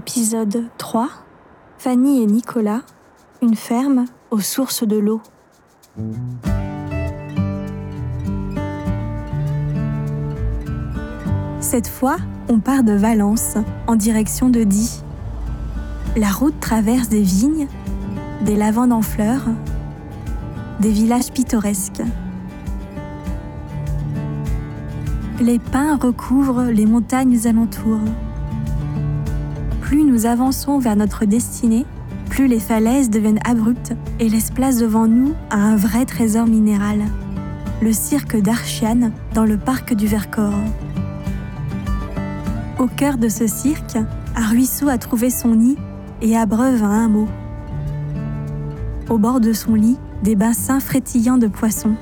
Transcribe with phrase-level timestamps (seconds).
[0.00, 1.10] Épisode 3
[1.76, 2.80] Fanny et Nicolas,
[3.42, 5.20] une ferme aux sources de l'eau.
[11.60, 12.16] Cette fois,
[12.48, 15.02] on part de Valence en direction de Die.
[16.16, 17.68] La route traverse des vignes,
[18.46, 19.48] des lavandes en fleurs,
[20.80, 22.02] des villages pittoresques.
[25.42, 28.00] Les pins recouvrent les montagnes alentours.
[29.90, 31.84] Plus nous avançons vers notre destinée,
[32.28, 37.00] plus les falaises deviennent abruptes et laissent place devant nous à un vrai trésor minéral.
[37.82, 40.54] Le cirque d'Archiane dans le parc du Vercors.
[42.78, 43.96] Au cœur de ce cirque,
[44.36, 45.76] un ruisseau a trouvé son nid
[46.22, 47.28] et abreuve un mot.
[49.08, 51.96] Au bord de son lit, des bassins frétillants de poissons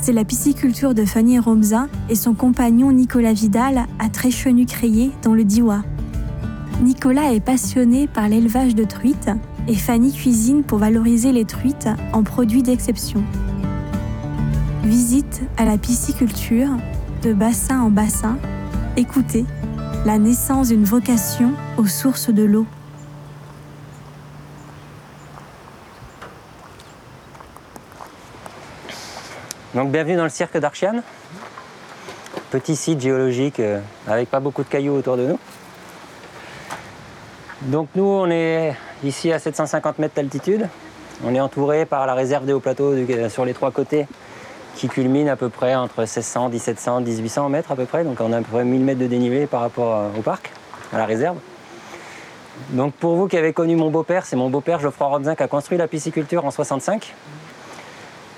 [0.00, 5.44] c'est la pisciculture de Fanny Romza et son compagnon Nicolas Vidal à Tréchenu-Crayé dans le
[5.44, 5.82] Diwa.
[6.84, 9.30] Nicolas est passionné par l'élevage de truites
[9.68, 13.24] et Fanny cuisine pour valoriser les truites en produits d'exception.
[14.82, 16.68] Visite à la pisciculture,
[17.22, 18.36] de bassin en bassin,
[18.98, 19.46] écoutez
[20.04, 22.66] la naissance d'une vocation aux sources de l'eau.
[29.74, 31.02] Donc bienvenue dans le cirque d'Archiane.
[32.50, 35.38] Petit site géologique euh, avec pas beaucoup de cailloux autour de nous.
[37.64, 40.68] Donc nous on est ici à 750 mètres d'altitude.
[41.24, 44.06] On est entouré par la réserve des hauts plateaux euh, sur les trois côtés
[44.74, 48.04] qui culmine à peu près entre 1600, 1700, 1800 mètres à peu près.
[48.04, 50.50] Donc on a à peu près 1000 mètres de dénivelé par rapport euh, au parc,
[50.92, 51.38] à la réserve.
[52.70, 55.48] Donc pour vous qui avez connu mon beau-père, c'est mon beau-père Geoffroy Robzin qui a
[55.48, 57.14] construit la pisciculture en 65.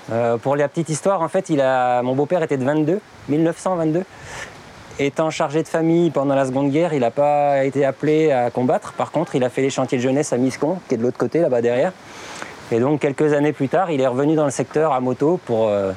[0.09, 4.03] Euh, pour la petite histoire, en fait, mon beau-père était de 22, 1922.
[4.99, 8.93] Étant chargé de famille pendant la Seconde Guerre, il n'a pas été appelé à combattre.
[8.93, 11.19] Par contre, il a fait les chantiers de jeunesse à Miscon, qui est de l'autre
[11.19, 11.91] côté, là-bas derrière.
[12.71, 15.67] Et donc, quelques années plus tard, il est revenu dans le secteur à moto pour
[15.67, 15.91] euh,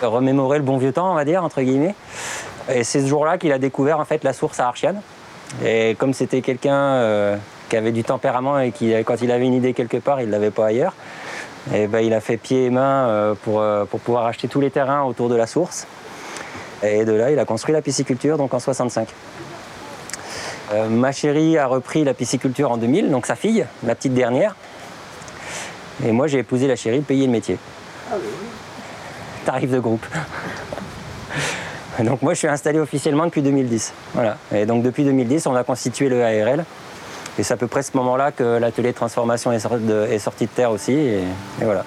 [0.00, 1.96] remémorer le bon vieux temps, on va dire, entre guillemets.
[2.72, 5.00] Et c'est ce jour-là qu'il a découvert en fait la source à Archiane.
[5.64, 7.36] Et comme c'était quelqu'un euh,
[7.68, 10.32] qui avait du tempérament et qui, quand il avait une idée quelque part, il ne
[10.32, 10.94] l'avait pas ailleurs,
[11.74, 13.60] et ben, il a fait pied et main euh, pour,
[13.90, 15.88] pour pouvoir acheter tous les terrains autour de la source.
[16.82, 19.08] Et de là, il a construit la pisciculture donc en 65.
[20.72, 24.54] Euh, ma chérie a repris la pisciculture en 2000, donc sa fille, la petite dernière.
[26.04, 27.58] Et moi, j'ai épousé la chérie, payé le métier.
[28.10, 28.16] Ah
[29.44, 30.06] Tarif de groupe.
[32.00, 33.92] donc moi, je suis installé officiellement depuis 2010.
[34.14, 34.36] Voilà.
[34.54, 36.64] Et donc depuis 2010, on a constitué le ARL,
[37.38, 39.58] et c'est à peu près ce moment-là que l'atelier de transformation est,
[40.18, 40.92] sorti de, terre aussi.
[40.92, 41.22] Et,
[41.60, 41.84] voilà.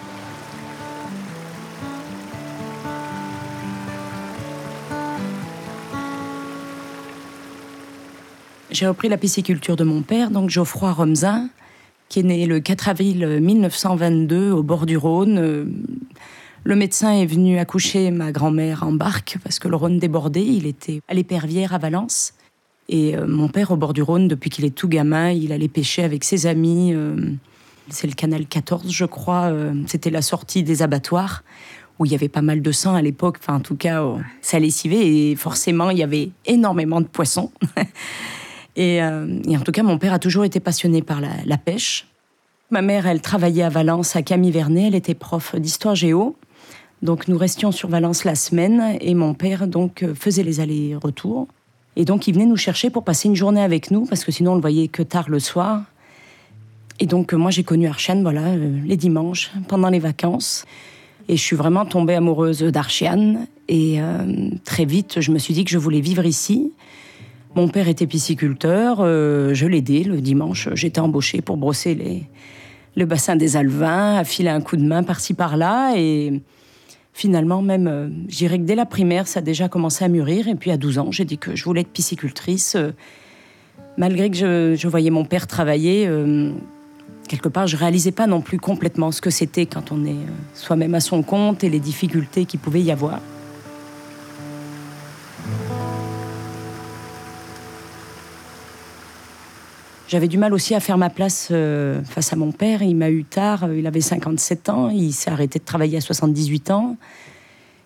[8.74, 11.48] J'ai repris la pisciculture de mon père, donc Geoffroy Romzin,
[12.10, 15.72] qui est né le 4 avril 1922 au bord du Rhône.
[16.64, 20.44] Le médecin est venu accoucher ma grand-mère en barque parce que le Rhône débordait.
[20.44, 22.34] Il était à l'épervière à Valence.
[22.90, 25.68] Et euh, mon père, au bord du Rhône, depuis qu'il est tout gamin, il allait
[25.68, 26.94] pêcher avec ses amis.
[26.96, 27.16] Euh,
[27.90, 29.52] c'est le canal 14, je crois.
[29.52, 31.44] Euh, c'était la sortie des abattoirs
[32.00, 33.38] où il y avait pas mal de sang à l'époque.
[33.40, 34.04] Enfin, en tout cas,
[34.42, 37.52] ça lessivait et forcément, il y avait énormément de poissons.
[38.76, 42.08] et, en tout cas, mon père a toujours été passionné par la, pêche.
[42.72, 44.88] Ma mère, elle travaillait à Valence, à Camille Vernet.
[44.88, 46.36] Elle était prof d'histoire géo.
[47.02, 51.48] Donc, nous restions sur Valence la semaine et mon père donc faisait les allers-retours.
[51.96, 54.54] Et donc, il venait nous chercher pour passer une journée avec nous, parce que sinon,
[54.54, 55.84] on le voyait que tard le soir.
[57.00, 60.66] Et donc, euh, moi, j'ai connu Archiane, voilà, euh, les dimanches, pendant les vacances.
[61.30, 63.48] Et je suis vraiment tombée amoureuse d'Archiane.
[63.68, 66.72] Et euh, très vite, je me suis dit que je voulais vivre ici.
[67.56, 70.70] Mon père était pisciculteur, je l'aidais le dimanche.
[70.74, 72.24] J'étais embauchée pour brosser les,
[72.96, 75.94] le bassin des alvins, à filer un coup de main par-ci par-là.
[75.98, 76.42] Et
[77.14, 80.48] finalement, même, euh, j'irais que dès la primaire, ça a déjà commencé à mûrir.
[80.48, 82.76] Et puis à 12 ans, j'ai dit que je voulais être piscicultrice.
[82.76, 82.92] Euh,
[83.98, 86.52] malgré que je, voyais mon père travailler, euh,
[87.28, 90.16] quelque part, je réalisais pas non plus complètement ce que c'était quand on est
[90.54, 93.22] soi-même à son compte et les difficultés qu'il pouvait y avoir.
[100.14, 102.84] J'avais du mal aussi à faire ma place euh, face à mon père.
[102.84, 106.02] Il m'a eu tard, euh, il avait 57 ans, il s'est arrêté de travailler à
[106.02, 106.98] 78 ans.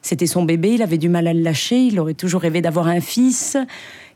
[0.02, 2.88] C'était son bébé, il avait du mal à le lâcher, il aurait toujours rêvé d'avoir
[2.88, 3.56] un fils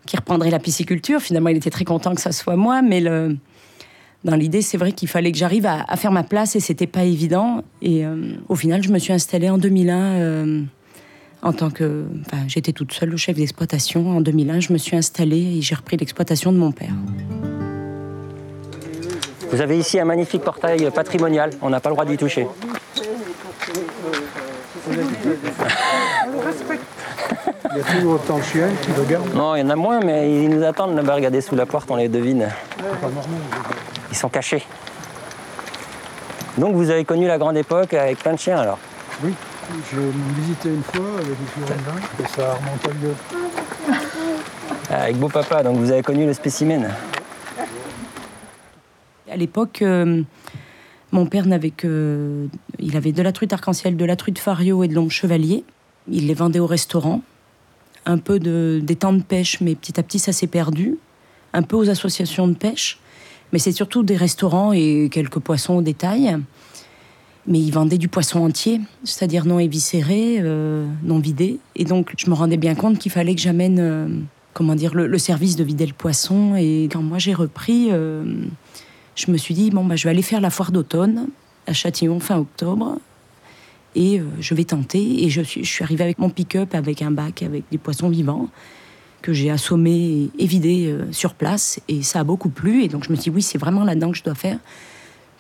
[0.06, 1.22] qui reprendrait la pisciculture.
[1.22, 5.08] Finalement, il était très content que ça soit moi, mais dans l'idée, c'est vrai qu'il
[5.08, 7.64] fallait que j'arrive à, faire ma place et c'était pas évident.
[7.82, 10.66] Et euh, au final, je me suis installée en 2001
[11.44, 12.04] en tant que.
[12.50, 14.18] J'étais toute seule, le chef d'exploitation.
[14.18, 16.92] En 2001, je me suis installée et j'ai repris l'exploitation de mon père.
[19.52, 22.48] Vous avez ici un magnifique portail patrimonial, on n'a pas le droit d'y toucher.
[27.72, 29.34] Il y a toujours autant de chiens qui le gardent.
[29.34, 31.16] Non, il y en a moins, mais ils nous attendent là-bas.
[31.16, 32.50] Regardez sous la porte, on les devine.
[34.10, 34.66] Ils sont cachés.
[36.58, 38.78] Donc vous avez connu la grande époque avec plein de chiens alors
[39.24, 39.34] Oui,
[39.92, 43.14] j'ai visité une fois avec les Girondins et ça remonte à lieu.
[44.90, 46.94] Avec beau papa, donc vous avez connu le spécimen.
[49.32, 50.24] À l'époque, euh,
[51.12, 52.48] mon père n'avait que.
[52.80, 55.64] Il avait de la truite arc-en-ciel, de la truite fario et de l'ombre chevalier.
[56.10, 57.22] Il les vendait au restaurant.
[58.06, 60.98] Un peu de, des temps de pêche, mais petit à petit, ça s'est perdu.
[61.54, 63.00] Un peu aux associations de pêche.
[63.54, 66.38] Mais c'est surtout des restaurants et quelques poissons au détail.
[67.48, 71.60] Mais il vendait du poisson entier, c'est-à-dire non éviscéré, euh, non vidé.
[71.76, 74.08] Et donc, je me rendais bien compte qu'il fallait que j'amène, euh,
[74.54, 76.56] comment dire, le, service de vider le poisson.
[76.56, 77.90] Et quand moi j'ai repris,
[79.16, 81.28] je me suis dit, bon, bah, je vais aller faire la foire d'automne
[81.68, 82.98] à Châtillon fin octobre.
[83.96, 85.24] Et euh, je vais tenter.
[85.24, 88.10] Et je suis, je suis arrivée avec mon pick-up, avec un bac, avec des poissons
[88.10, 88.48] vivants,
[89.22, 91.80] que j'ai assommé et vidé euh, sur place.
[91.88, 92.84] Et ça a beaucoup plu.
[92.84, 94.60] Et donc je me suis dit, oui, c'est vraiment là-dedans que je dois faire.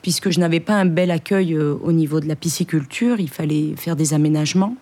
[0.01, 3.75] Puisque je n'avais pas un bel accueil euh, au niveau de la pisciculture, il fallait
[3.77, 4.75] faire des aménagements.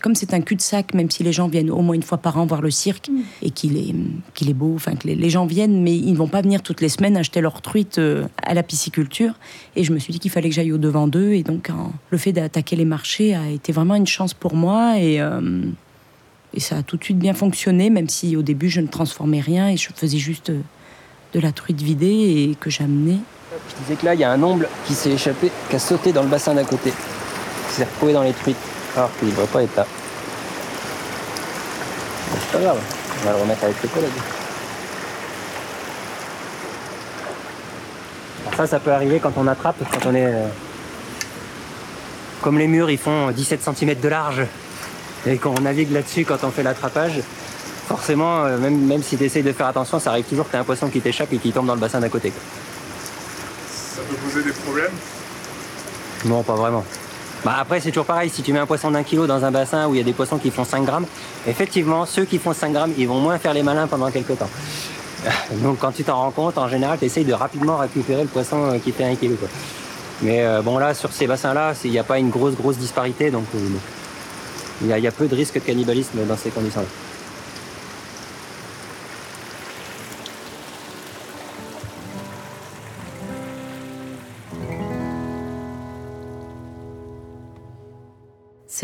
[0.00, 2.46] Comme c'est un cul-de-sac, même si les gens viennent au moins une fois par an
[2.46, 3.10] voir le cirque
[3.42, 3.94] et qu'il est,
[4.34, 6.62] qu'il est beau, enfin que les, les gens viennent, mais ils ne vont pas venir
[6.62, 9.34] toutes les semaines acheter leur truite euh, à la pisciculture.
[9.76, 11.32] Et je me suis dit qu'il fallait que j'aille au devant d'eux.
[11.32, 11.70] Et donc,
[12.10, 14.98] le fait d'attaquer les marchés a été vraiment une chance pour moi.
[14.98, 15.62] Et, euh,
[16.54, 19.40] et ça a tout de suite bien fonctionné, même si au début je ne transformais
[19.40, 20.60] rien et je faisais juste euh,
[21.32, 22.06] de la truite vidée
[22.50, 23.18] et que j'amenais.
[23.68, 26.12] Je disais que là, il y a un omble qui s'est échappé, qui a sauté
[26.12, 28.56] dans le bassin d'à côté, qui s'est retrouvé dans les truites,
[28.96, 29.86] alors qu'il ne devrait pas être là.
[32.32, 32.78] C'est pas grave,
[33.22, 34.10] on va le remettre avec le collègue.
[38.42, 40.26] Alors ça, ça peut arriver quand on attrape, quand on est...
[40.26, 40.46] euh,
[42.42, 44.42] Comme les murs, ils font 17 cm de large,
[45.26, 47.20] et qu'on navigue là-dessus quand on fait l'attrapage,
[47.88, 50.56] forcément, euh, même, même si tu essayes de faire attention, ça arrive toujours que tu
[50.56, 52.30] as un poisson qui t'échappe et qui tombe dans le bassin d'à côté.
[52.30, 52.42] quoi.
[53.96, 54.92] Ça peut poser des problèmes?
[56.26, 56.84] Non, pas vraiment.
[57.44, 58.30] Bah après, c'est toujours pareil.
[58.30, 60.14] Si tu mets un poisson d'un kilo dans un bassin où il y a des
[60.14, 61.06] poissons qui font 5 grammes,
[61.46, 64.48] effectivement, ceux qui font 5 grammes, ils vont moins faire les malins pendant quelques temps.
[65.62, 68.72] Donc, quand tu t'en rends compte, en général, tu essayes de rapidement récupérer le poisson
[68.72, 69.36] euh, qui fait 1 kilo.
[70.22, 73.30] Mais euh, bon, là, sur ces bassins-là, il n'y a pas une grosse, grosse disparité.
[73.30, 73.58] Donc, euh,
[74.82, 76.86] il y, y a peu de risque de cannibalisme dans ces conditions-là.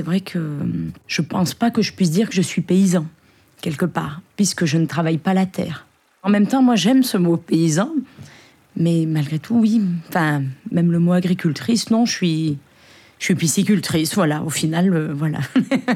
[0.00, 0.62] C'est vrai que euh,
[1.08, 3.04] je pense pas que je puisse dire que je suis paysan,
[3.60, 5.84] quelque part, puisque je ne travaille pas la terre.
[6.22, 7.90] En même temps, moi, j'aime ce mot paysan,
[8.76, 9.82] mais malgré tout, oui.
[10.08, 10.42] Enfin,
[10.72, 12.56] même le mot agricultrice, non, je suis,
[13.18, 14.14] je suis piscicultrice.
[14.14, 15.40] Voilà, au final, euh, voilà.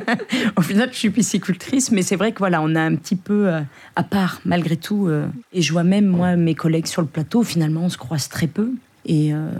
[0.57, 3.49] au final, je suis piscicultrice, mais c'est vrai que voilà, on a un petit peu
[3.49, 3.63] euh,
[3.97, 5.09] à part, malgré tout.
[5.55, 8.49] et je vois même, moi, mes collègues sur le plateau, finalement, on se croise très
[8.49, 8.71] peu.
[9.07, 9.51] Et, euh,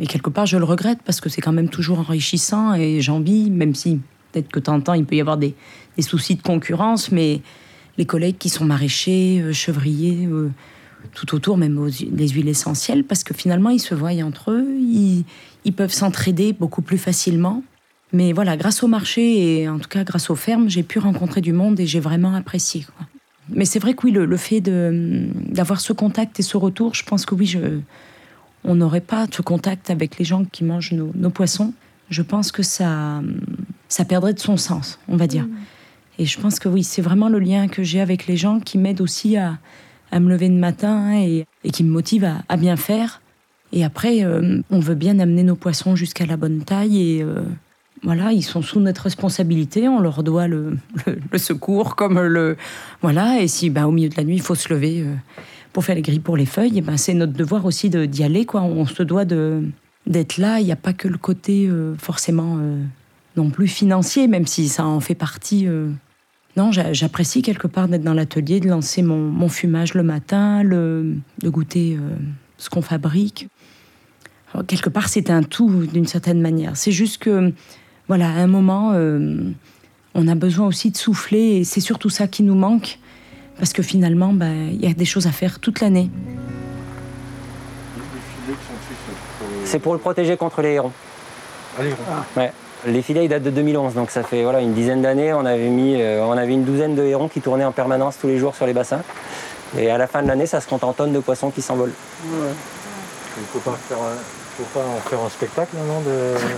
[0.00, 3.50] et quelque part, je le regrette parce que c'est quand même toujours enrichissant et j'envie,
[3.50, 5.54] même si peut-être que temps, il peut y avoir des,
[5.96, 7.40] des soucis de concurrence, mais
[7.98, 10.50] les collègues qui sont maraîchers, euh, chevriers, euh,
[11.14, 14.66] tout autour, même aux, les huiles essentielles, parce que finalement, ils se voient entre eux,
[14.78, 15.24] ils,
[15.64, 17.62] ils peuvent s'entraider beaucoup plus facilement.
[18.12, 21.40] Mais voilà, grâce au marché et en tout cas grâce aux fermes, j'ai pu rencontrer
[21.40, 22.86] du monde et j'ai vraiment apprécié.
[23.48, 27.04] Mais c'est vrai que oui, le, le fait d'avoir ce contact et ce retour, je
[27.04, 27.58] pense que oui, je,
[28.64, 31.72] on n'aurait pas ce contact avec les gens qui mangent nos, nos poissons.
[32.10, 33.20] Je pense que ça,
[33.88, 35.46] ça perdrait de son sens, on va dire.
[36.18, 38.76] Et je pense que oui, c'est vraiment le lien que j'ai avec les gens qui
[38.78, 39.58] m'aident aussi à,
[40.10, 43.20] à me lever le matin et, et qui me motivent à, à bien faire.
[43.72, 47.40] Et après, euh, on veut bien amener nos poissons jusqu'à la bonne taille et euh,
[48.02, 49.88] voilà, ils sont sous notre responsabilité.
[49.88, 50.76] On leur doit le,
[51.06, 52.58] le- le secours comme le
[53.00, 53.40] voilà.
[53.40, 55.14] Et si ben, au milieu de la nuit, il faut se lever euh,
[55.72, 58.44] pour faire les grilles pour les feuilles, et ben, c'est notre devoir aussi d'y aller.
[58.44, 58.62] Quoi.
[58.62, 60.60] On se doit d'être là.
[60.60, 62.82] Il n'y a pas que le côté euh, forcément euh,
[63.36, 65.66] non plus financier, même si ça en fait partie.
[65.66, 65.88] euh.
[66.56, 71.14] Non, j'a- j'apprécie quelque part d'être dans l'atelier, de lancer mon, fumage le matin, le,
[71.40, 71.96] de goûter
[72.58, 73.48] ce qu'on fabrique.
[74.66, 76.76] Quelque part, c'est un tout d'une certaine manière.
[76.76, 77.54] C'est juste que,
[78.06, 78.92] voilà, à un moment,
[80.14, 82.98] on a besoin aussi de souffler et c'est surtout ça qui nous manque
[83.58, 86.10] parce que finalement, ben, il y a des choses à faire toute l'année.
[89.64, 90.92] C'est pour le protéger contre les hérons.
[91.78, 91.94] Allez,
[92.36, 92.52] Ouais.
[92.84, 95.32] Les filets ils datent de 2011, donc ça fait voilà, une dizaine d'années.
[95.32, 98.26] On, avait mis, euh, on avait une douzaine de hérons qui tournaient en permanence tous
[98.26, 99.02] les jours sur les bassins.
[99.78, 101.92] Et à la fin de l'année, ça se compte en tonnes de poissons qui s'envolent.
[102.24, 106.10] Il faut pas faire un- faut pas en faire un spectacle, non de,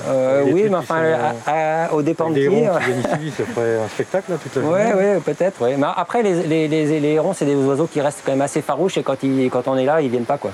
[0.08, 2.48] Euh, oui, mais enfin, sont- à- à- au dépend de des qui.
[2.48, 4.84] ronds qui viennent ici, ça ferait un spectacle là, toute la journée.
[4.84, 5.60] Ouais, ouais, peut-être.
[5.62, 5.76] Ouais.
[5.78, 8.62] Mais après, les, les, les, les hérons, c'est des oiseaux qui restent quand même assez
[8.62, 10.50] farouches et quand, ils, quand on est là, ils viennent pas quoi.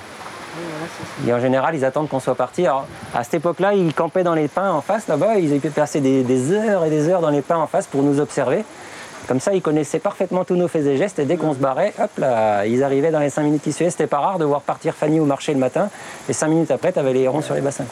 [1.26, 2.66] Et en général, ils attendent qu'on soit parti.
[2.66, 5.37] Alors, à cette époque-là, ils campaient dans les pins en face là-bas.
[5.37, 8.02] Ils avaient passé des, des heures et des heures dans les pins en face pour
[8.02, 8.64] nous observer.
[9.30, 11.20] Comme ça, ils connaissaient parfaitement tous nos faits et gestes.
[11.20, 13.92] Et dès qu'on se barrait, hop là, ils arrivaient dans les cinq minutes qui suivaient.
[13.92, 15.88] C'était pas rare de voir partir Fanny au marché le matin.
[16.28, 17.84] Et cinq minutes après, t'avais les hérons sur les bassins.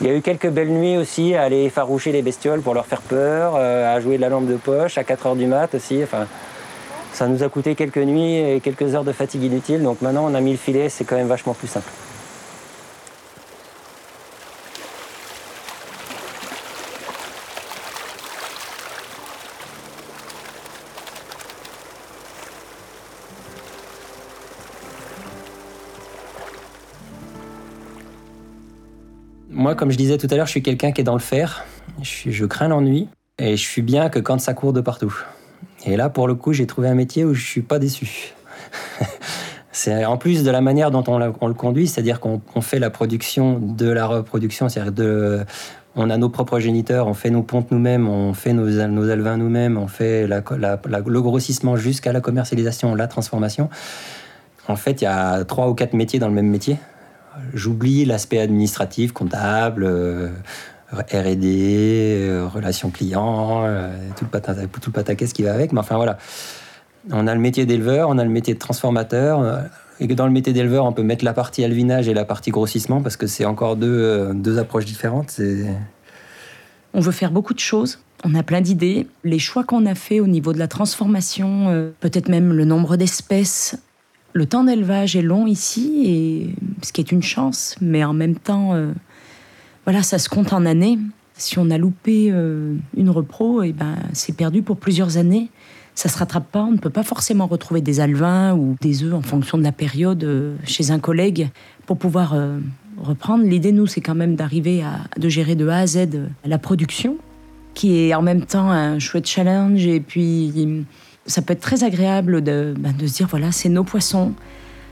[0.00, 2.86] Il y a eu quelques belles nuits aussi à aller effaroucher les bestioles pour leur
[2.86, 5.74] faire peur, euh, à jouer de la lampe de poche à 4 heures du mat
[5.74, 6.00] aussi.
[7.12, 9.82] Ça nous a coûté quelques nuits et quelques heures de fatigue inutile.
[9.82, 11.90] Donc maintenant, on a mis le filet, c'est quand même vachement plus simple.
[29.52, 31.64] Moi, comme je disais tout à l'heure, je suis quelqu'un qui est dans le fer.
[32.02, 35.12] Je, crains l'ennui et je suis bien que quand ça court de partout.
[35.84, 38.32] Et là, pour le coup, j'ai trouvé un métier où je suis pas déçu.
[39.72, 42.90] c'est en plus de la manière dont on, le conduit, c'est-à-dire qu'on on fait la
[42.90, 45.40] production de la reproduction, c'est-à-dire de,
[45.96, 49.36] on a nos propres géniteurs, on fait nos pontes nous-mêmes, on fait nos, nos alevins
[49.36, 53.68] nous-mêmes, on fait le grossissement jusqu'à la commercialisation, la transformation.
[54.68, 56.76] En fait, il y a trois ou quatre métiers dans le même métier.
[57.54, 60.28] J'oublie l'aspect administratif, comptable, euh,
[60.92, 64.92] R&D, euh, relations clients, euh, tout, le patata- tout
[65.32, 65.72] qui va avec.
[65.72, 66.18] Mais enfin voilà,
[67.10, 69.64] on a le métier d'éleveur, on a le métier de transformateur.
[70.00, 72.50] Et que dans le métier d'éleveur, on peut mettre la partie alvinage et la partie
[72.50, 75.38] grossissement parce que c'est encore deux, deux approches différentes.
[76.94, 78.00] On veut faire beaucoup de choses.
[78.24, 79.06] On a plein d'idées.
[79.24, 83.76] Les choix qu'on a fait au niveau de la transformation, peut-être même le nombre d'espèces.
[84.32, 88.36] Le temps d'élevage est long ici, et ce qui est une chance, mais en même
[88.36, 88.92] temps, euh,
[89.84, 90.98] voilà, ça se compte en années.
[91.34, 95.48] Si on a loupé euh, une repro, et ben, c'est perdu pour plusieurs années.
[95.96, 96.62] Ça se rattrape pas.
[96.62, 99.72] On ne peut pas forcément retrouver des alevins ou des œufs en fonction de la
[99.72, 101.50] période euh, chez un collègue
[101.86, 102.36] pour pouvoir
[102.98, 103.42] reprendre.
[103.42, 106.08] L'idée, nous, c'est quand même d'arriver à de gérer de A à Z
[106.44, 107.16] la production,
[107.74, 109.84] qui est en même temps un chouette challenge.
[109.86, 110.84] Et puis,
[111.26, 114.32] ça peut être très agréable de, ben, de se dire voilà, c'est nos poissons,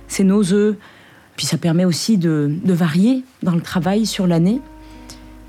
[0.06, 0.76] c'est nos œufs.
[1.37, 4.61] Puis ça permet aussi de, de varier dans le travail sur l'année.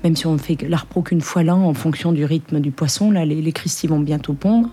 [0.04, 2.60] Même si on ne fait que la repro qu'une fois l'an en fonction du rythme
[2.60, 4.70] du poisson, là, les, les cristis vont bientôt pondre.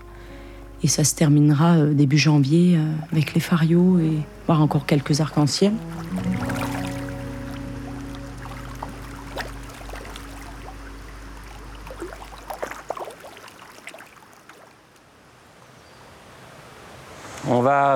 [0.82, 4.12] Et ça se terminera euh, début janvier euh, avec les farios et
[4.46, 5.72] voire encore quelques arcs-en-ciel.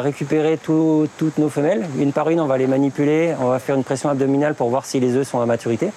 [0.01, 3.77] Récupérer tout- toutes nos femelles, une par une, on va les manipuler, on va faire
[3.77, 5.91] une pression abdominale pour voir si les œufs sont à maturité.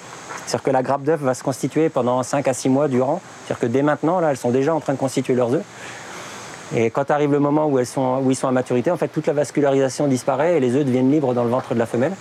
[0.45, 3.19] C'est-à-dire que la grappe d'œuf va se constituer pendant 5 à 6 mois durant.
[3.45, 5.63] C'est-à-dire que dès maintenant, là, elles sont déjà en train de constituer leurs œufs.
[6.75, 9.07] Et quand arrive le moment où, elles sont, où ils sont à maturité, en fait,
[9.07, 12.13] toute la vascularisation disparaît et les œufs deviennent libres dans le ventre de la femelle.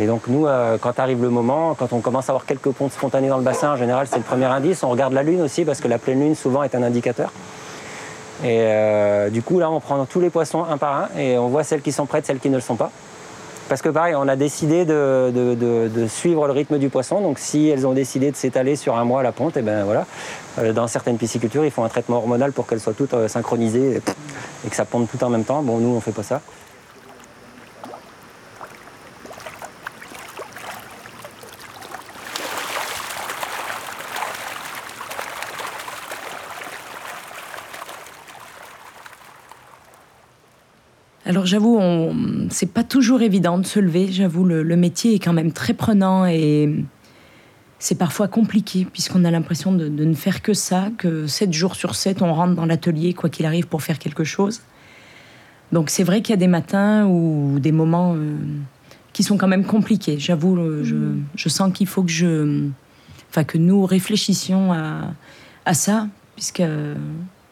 [0.00, 2.92] Et donc nous, euh, quand arrive le moment, quand on commence à avoir quelques pontes
[2.92, 4.84] spontanées dans le bassin, en général, c'est le premier indice.
[4.84, 7.32] On regarde la lune aussi, parce que la pleine lune, souvent, est un indicateur.
[8.44, 11.48] Et euh, du coup, là, on prend tous les poissons un par un et on
[11.48, 12.90] voit celles qui sont prêtes, celles qui ne le sont pas.
[13.68, 17.20] Parce que pareil, on a décidé de, suivre le rythme du poisson.
[17.20, 19.84] Donc si elles ont décidé de s'étaler sur un mois à la ponte, et ben
[19.84, 20.06] voilà.
[20.58, 24.00] Euh, Dans certaines piscicultures, ils font un traitement hormonal pour qu'elles soient toutes euh, synchronisées
[24.64, 25.62] et, que ça ponde tout en même temps.
[25.62, 26.40] Bon, nous, on fait pas ça.
[41.28, 41.78] Alors j'avoue,
[42.48, 44.10] c'est pas toujours évident de se lever.
[44.10, 46.74] J'avoue, le, le métier est quand même très prenant et
[47.78, 51.74] c'est parfois compliqué puisqu'on a l'impression de, de ne faire que ça, que 7 jours
[51.74, 54.62] sur 7, on rentre dans l'atelier quoi qu'il arrive pour faire quelque chose.
[55.70, 58.34] Donc c'est vrai qu'il y a des matins ou des moments euh,
[59.12, 60.18] qui sont quand même compliqués.
[60.18, 60.96] J'avoue, euh, je,
[61.34, 62.68] je sens qu'il faut que je,
[63.28, 65.12] enfin que nous réfléchissions à,
[65.66, 66.94] à ça puisque euh,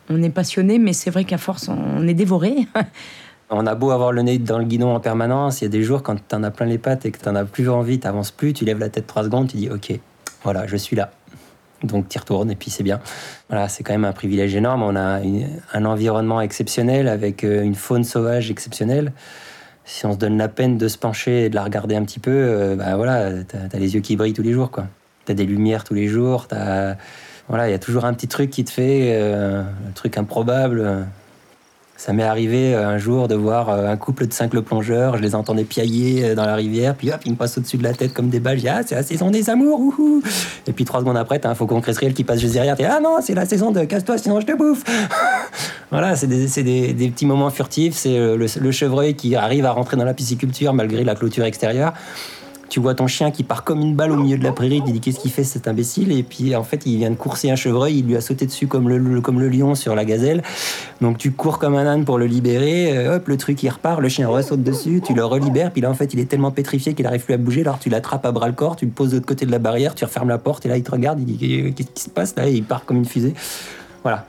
[0.08, 2.66] on est passionné, mais c'est vrai qu'à force on est dévoré.
[3.48, 5.82] On a beau avoir le nez dans le guidon en permanence, il y a des
[5.82, 8.52] jours quand t'en as plein les pattes et que t'en as plus envie, t'avances plus,
[8.52, 9.98] tu lèves la tête trois secondes, tu dis ok,
[10.42, 11.12] voilà, je suis là.
[11.84, 13.00] Donc t'y retournes et puis c'est bien.
[13.48, 14.82] Voilà, c'est quand même un privilège énorme.
[14.82, 15.20] On a
[15.74, 19.12] un environnement exceptionnel avec euh, une faune sauvage exceptionnelle.
[19.84, 22.18] Si on se donne la peine de se pencher et de la regarder un petit
[22.18, 24.86] peu, euh, bah voilà, t'as as les yeux qui brillent tous les jours, quoi.
[25.26, 26.48] T'as des lumières tous les jours,
[27.48, 31.06] voilà, il y a toujours un petit truc qui te fait euh, un truc improbable.
[31.96, 35.22] Ça m'est arrivé euh, un jour de voir euh, un couple de cinq plongeurs, je
[35.22, 37.94] les entendais piailler euh, dans la rivière, puis hop, ils me passent au-dessus de la
[37.94, 40.22] tête comme des balles, je dis, ah, c'est la saison des amours, ouhou
[40.66, 43.00] Et puis trois secondes après, t'as un faucon cresserelle qui passe juste derrière, t'es, ah
[43.02, 44.84] non, c'est la saison de casse-toi, sinon je te bouffe.
[45.92, 49.96] Voilà, c'est des, des, des, petits moments furtifs, c'est le chevreuil qui arrive à rentrer
[49.96, 51.92] dans la pisciculture malgré la clôture extérieure
[52.68, 54.92] tu vois ton chien qui part comme une balle au milieu de la prairie, tu
[54.92, 56.12] dis qu'est-ce qu'il fait cet imbécile?
[56.12, 58.66] Et puis en fait il vient de courser un chevreuil, il lui a sauté dessus
[58.66, 60.42] comme le, comme le lion sur la gazelle.
[61.00, 64.00] Donc tu cours comme un âne pour le libérer, euh, hop le truc il repart,
[64.00, 66.94] le chien ressaute dessus, tu le relibères, puis là en fait il est tellement pétrifié
[66.94, 69.10] qu'il n'arrive plus à bouger, alors tu l'attrapes à bras le corps, tu le poses
[69.10, 71.20] de l'autre côté de la barrière, tu refermes la porte et là il te regarde,
[71.20, 72.48] il dit qu'est-ce qui se passe là?
[72.48, 73.34] Et il part comme une fusée.
[74.02, 74.26] Voilà.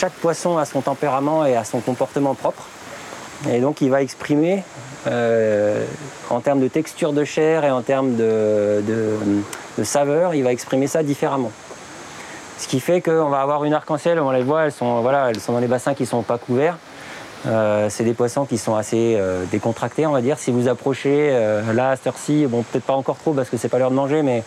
[0.00, 2.62] Chaque poisson a son tempérament et a son comportement propre.
[3.50, 4.64] Et donc il va exprimer
[5.06, 5.84] euh,
[6.30, 8.82] en termes de texture de chair et en termes de,
[9.82, 11.52] saveur, il va exprimer ça différemment.
[12.58, 15.40] Ce qui fait qu'on va avoir une arc-en-ciel, on les voit, elles sont, voilà, elles
[15.40, 16.78] sont dans les bassins qui ne sont pas couverts.
[17.46, 20.38] Euh, c'est des poissons qui sont assez euh, décontractés, on va dire.
[20.38, 21.30] Si vous approchez
[21.74, 23.96] là à cette heure-ci, bon peut-être pas encore trop parce que c'est pas l'heure de
[23.96, 24.42] manger, mais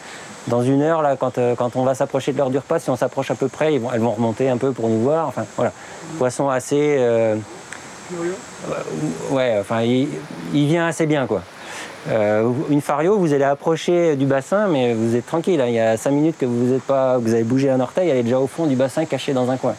[0.48, 2.90] dans une heure, là, quand, euh, quand on va s'approcher de l'heure du repas, si
[2.90, 5.28] on s'approche à peu près, elles vont remonter un peu pour nous voir.
[5.28, 5.72] Enfin, voilà.
[6.18, 6.98] Poisson assez.
[7.00, 7.36] Euh,
[9.32, 10.08] ouais, enfin, il,
[10.54, 11.44] vient assez bien, quoi.
[12.10, 15.62] Euh, une fario, vous allez approcher du bassin, mais vous êtes tranquille.
[15.62, 15.68] Hein.
[15.68, 18.18] il y a cinq minutes que vous, êtes pas, vous avez bougé un orteil, elle
[18.18, 19.76] est déjà au fond du bassin, cachée dans un coin.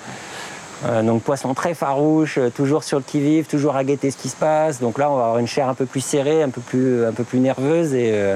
[1.03, 4.81] Donc poisson très farouche, toujours sur le qui-vive, toujours à guetter ce qui se passe.
[4.81, 7.39] Donc là, on va avoir une chair un peu plus serrée, un peu plus, plus
[7.39, 8.35] nerveuse et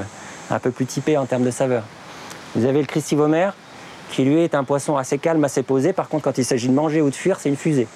[0.51, 1.83] un peu plus typée en termes de saveur.
[2.55, 3.55] Vous avez le cristivomère,
[4.11, 5.93] qui lui est un poisson assez calme, assez posé.
[5.93, 7.87] Par contre, quand il s'agit de manger ou de fuir, c'est une fusée.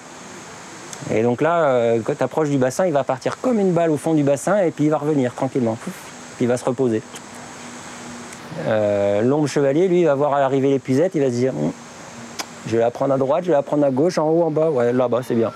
[1.11, 3.91] Et donc là, euh, quand tu approches du bassin, il va partir comme une balle
[3.91, 5.77] au fond du bassin et puis il va revenir tranquillement.
[6.37, 7.03] Puis il va se reposer.
[8.67, 11.55] Euh, L'ombre chevalier, lui, va voir arriver l'épuisette, il va se dire
[12.67, 14.51] je vais la prendre à droite, je vais la prendre à gauche, en haut, en
[14.51, 14.71] bas.
[14.71, 15.53] Ouais, là-bas, c'est bien.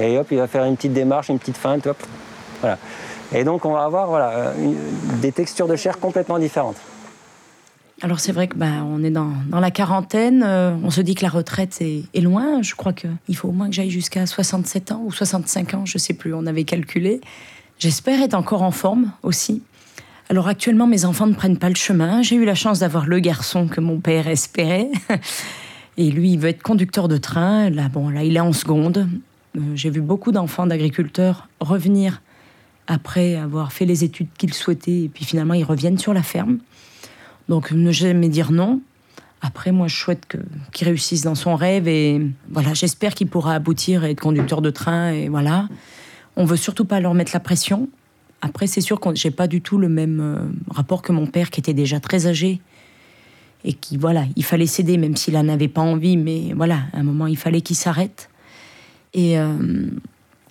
[0.00, 1.86] Et hop, il va faire une petite démarche, une petite feinte.
[1.86, 1.96] Hop,
[2.60, 2.78] voilà.
[3.32, 4.52] Et donc, on va avoir voilà,
[5.20, 6.76] des textures de chair complètement différentes.
[8.02, 11.22] Alors c'est vrai que bah, on est dans, la quarantaine, euh, on se dit que
[11.22, 12.60] la retraite est, loin.
[12.60, 15.96] Je crois qu'il faut au moins que j'aille jusqu'à 67 ans ou 65 ans, je
[15.98, 17.20] sais plus, on avait calculé.
[17.78, 19.62] J'espère être encore en forme aussi.
[20.28, 22.22] Alors actuellement, mes enfants ne prennent pas le chemin.
[22.22, 24.90] J'ai eu la chance d'avoir le garçon que mon père espérait.
[25.96, 27.70] Et lui, il veut être conducteur de train.
[27.70, 29.08] Là, bon, là, il est en seconde.
[29.56, 32.20] Euh, j'ai vu beaucoup d'enfants d'agriculteurs revenir
[32.86, 35.02] après avoir fait les études qu'ils souhaitaient.
[35.02, 36.58] Et puis finalement, ils reviennent sur la ferme.
[37.48, 38.80] Donc ne jamais dire non.
[39.40, 40.38] Après, moi, je souhaite
[40.72, 44.70] qu'il réussisse dans son rêve et voilà, j'espère qu'il pourra aboutir et être conducteur de
[44.70, 45.68] train et voilà.
[46.36, 47.88] On veut surtout pas leur mettre la pression.
[48.40, 50.38] Après, c'est sûr que j'ai pas du tout le même euh,
[50.70, 52.60] rapport que mon père, qui était déjà très âgé
[53.64, 56.98] et qui, voilà, il fallait céder, même s'il en avait pas envie, mais voilà, à
[56.98, 58.28] un moment, il fallait qu'il s'arrête.
[59.14, 59.56] Et euh,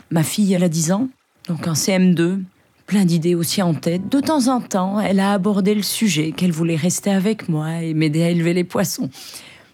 [0.10, 1.10] ma fille, elle a 10 ans,
[1.47, 2.39] donc en CM2,
[2.88, 4.10] plein d'idées aussi en tête.
[4.10, 7.93] De temps en temps, elle a abordé le sujet qu'elle voulait rester avec moi et
[7.93, 9.10] m'aider à élever les poissons.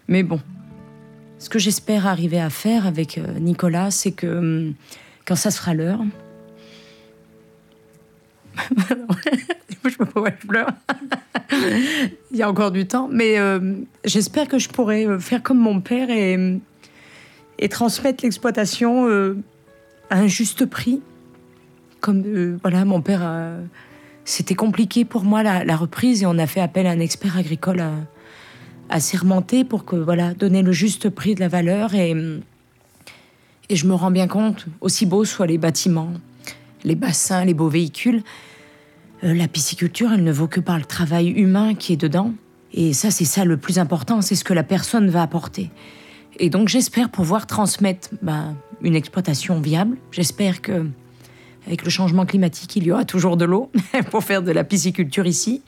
[0.06, 0.40] Mais bon,
[1.38, 4.74] ce que j'espère arriver à faire avec euh, Nicolas, c'est que hum,
[5.24, 6.00] quand ça sera l'heure,
[9.84, 10.68] je pleure.
[12.30, 15.58] Il y a encore du temps, mais euh, j'espère que je pourrai euh, faire comme
[15.58, 16.60] mon père et,
[17.58, 19.06] et transmettre l'exploitation
[20.10, 21.00] à un juste prix.
[22.00, 23.28] Comme euh, voilà, mon père,
[24.24, 27.80] c'était compliqué pour moi la, reprise et on a fait appel à un expert agricole
[27.80, 27.92] à,
[28.88, 28.98] à
[29.68, 31.94] pour que voilà donner le juste prix de la valeur.
[31.94, 32.14] Et
[33.70, 36.12] et je me rends bien compte, aussi beaux soient les bâtiments,
[36.84, 38.22] les bassins, les beaux véhicules,
[39.24, 42.32] euh, la pisciculture, elle ne vaut que par le travail humain qui est dedans.
[42.72, 45.70] Et ça, c'est ça le plus important, c'est ce que la personne va apporter.
[46.38, 49.96] Et donc, j'espère pouvoir transmettre bah, une exploitation viable.
[50.12, 50.86] J'espère que
[51.66, 53.70] avec le changement climatique, il y aura toujours de l'eau
[54.10, 55.62] pour faire de la pisciculture ici.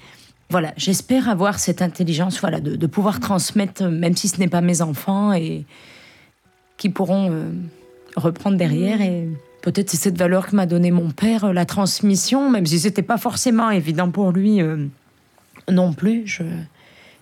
[0.48, 4.82] Voilà, j'espère avoir cette intelligence, voilà, de, pouvoir transmettre, même si ce n'est pas mes
[4.82, 5.64] enfants, et
[6.76, 7.50] qui pourront euh,
[8.16, 9.00] reprendre derrière.
[9.00, 9.28] Et
[9.62, 13.02] peut-être c'est cette valeur que m'a donné mon père, euh, la transmission, même si c'était
[13.02, 14.86] pas forcément évident pour lui euh,
[15.70, 16.40] non plus.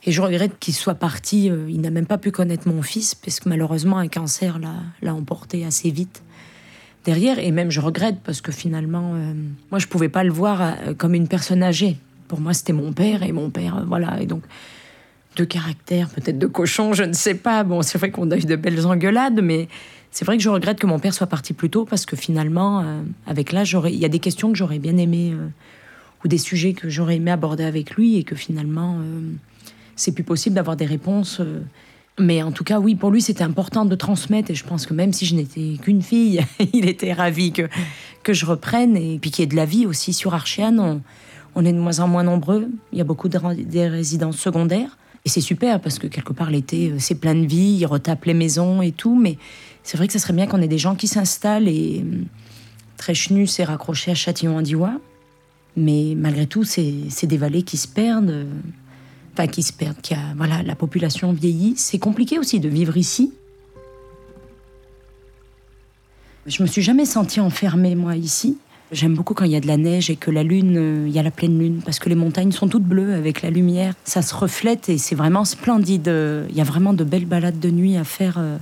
[0.04, 1.46] Et je regrette qu'il soit parti.
[1.68, 4.58] il n'a même pas pu connaître mon fils, parce que malheureusement un cancer
[5.02, 6.22] l'a emporté assez vite.
[7.04, 7.38] derrière.
[7.38, 9.32] Et même, je regrette parce que finalement, euh,
[9.70, 11.96] moi, je pouvais pas le voir euh, comme une personne âgée.
[12.28, 14.20] Pour moi, c'était mon père et mon père, euh, voilà.
[14.20, 14.42] Et donc,
[15.36, 17.62] de caractère, peut-être de cochon, je ne sais pas.
[17.64, 19.68] Bon, c'est vrai qu'on a eu de belles engueulades, mais
[20.10, 22.84] c'est vrai que je regrette que mon père soit parti plus tôt parce que finalement,
[23.26, 25.34] avec l'âge, il y a des questions que j'aurais bien aimé
[26.24, 28.98] ou des sujets que j'aurais aimé aborder avec lui et que finalement,
[29.94, 31.40] c'est plus possible d'avoir des réponses.
[32.20, 34.50] Mais en tout cas, oui, pour lui, c'était important de transmettre.
[34.50, 37.68] Et je pense que même si je n'étais qu'une fille, il était ravi que,
[38.22, 38.96] que je reprenne.
[38.96, 41.00] Et puis qu'il y ait de la vie aussi sur Archiane.
[41.54, 42.68] On, est de moins en moins nombreux.
[42.92, 44.98] Il y a beaucoup de des résidences secondaires.
[45.24, 47.76] Et c'est super parce que quelque part, l'été, euh, c'est plein de vie.
[47.78, 49.14] Ils retapent les maisons et tout.
[49.14, 49.36] Mais
[49.82, 51.68] c'est vrai que ça serait bien qu'on ait des gens qui s'installent.
[51.68, 52.24] Et hum,
[52.96, 54.98] Tréchenu s'est raccroché à Châtillon-en-Diois.
[55.76, 58.46] Mais malgré tout, c'est des vallées qui se perdent
[59.32, 61.74] enfin qui se perdent, qui a, voilà, la population vieillit.
[61.76, 63.32] C'est compliqué aussi de vivre ici.
[66.46, 68.58] Je me suis jamais sentie enfermée moi ici.
[68.92, 71.12] J'aime beaucoup quand il y a de la neige et que la lune, euh, il
[71.12, 73.94] y a la pleine lune, parce que les montagnes sont toutes bleues avec la lumière.
[74.04, 76.12] Ça se reflète et c'est vraiment splendide.
[76.48, 78.56] Il y a vraiment de belles balades de nuit à faire euh,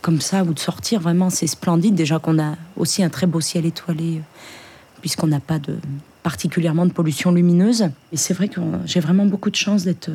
[0.00, 1.00] comme ça ou de sortir.
[1.00, 1.94] Vraiment, c'est splendide.
[1.94, 5.76] Déjà qu'on a aussi un très beau ciel étoilé, euh, puisqu'on n'a pas de,
[6.24, 7.88] particulièrement de pollution lumineuse.
[8.10, 10.10] Et c'est vrai que j'ai vraiment beaucoup de chance d'être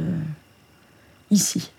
[1.32, 1.72] ici.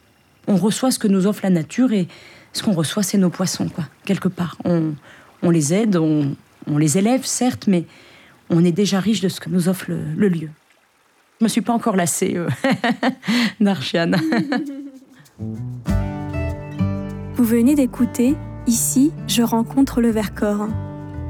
[0.47, 2.09] On reçoit ce que nous offre la nature et
[2.55, 4.57] ce qu'on reçoit, c'est nos poissons, quoi, quelque part.
[4.65, 6.35] On, les aide, on,
[6.67, 7.85] les élève, certes, mais
[8.51, 10.51] on est déjà riche de ce que nous offre le, lieu.
[11.41, 12.49] Je me suis pas encore lassée euh,
[13.61, 14.17] d'Archiane.
[17.35, 18.35] Vous venez d'écouter
[18.67, 20.69] Ici, je rencontre le Vercors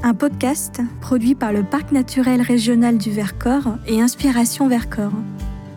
[0.01, 5.11] un podcast produit par le Parc naturel régional du Vercors et Inspiration Vercors,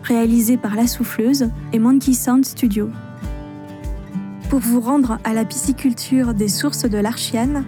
[0.03, 2.89] réalisé par La Souffleuse et Monkey Sound Studio.
[4.49, 7.65] Pour vous rendre à la pisciculture des sources de l'Archiane,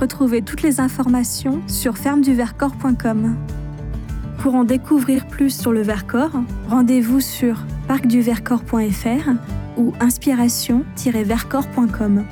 [0.00, 3.36] retrouvez toutes les informations sur fermeduvercors.com.
[4.38, 9.30] Pour en découvrir plus sur le Vercors, rendez-vous sur parcduvercors.fr
[9.76, 12.24] ou inspiration-vercors.com.